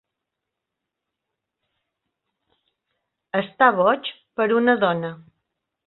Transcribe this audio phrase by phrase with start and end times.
[3.43, 5.15] Estar boig per una dona.